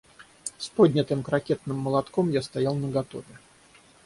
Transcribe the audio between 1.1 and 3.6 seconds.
крокетным молотком я стоял наготове.